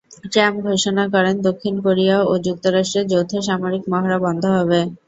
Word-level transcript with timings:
Trump 0.25 0.57
ঘোষণা 0.67 1.03
করেন 1.13 1.35
দক্ষিণ 1.47 1.75
কোরিয়া 1.85 2.17
ও 2.23 2.43
যুক্তরাষ্ট্রের 2.45 3.09
যৌথ 3.11 3.31
সামরিক 3.47 3.83
মহড়া 3.91 4.17
বন্ধ 4.25 4.43
হবে। 4.57 4.79